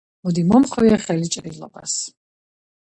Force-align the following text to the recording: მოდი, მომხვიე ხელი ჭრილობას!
მოდი, 0.27 0.43
მომხვიე 0.53 0.97
ხელი 1.03 1.31
ჭრილობას! 1.37 1.99